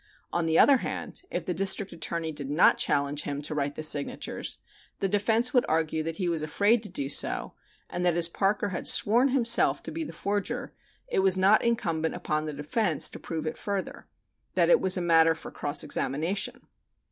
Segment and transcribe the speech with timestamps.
[0.33, 3.83] On the other hand if the District Attorney did not challenge him to write the
[3.83, 4.57] signatures,
[4.97, 7.53] the defense would argue that he was afraid to do so,
[7.87, 10.73] and that as Parker had sworn himself to be the forger
[11.07, 14.07] it was not incumbent upon the defense to prove it further
[14.55, 16.65] that that was a matter for cross examination.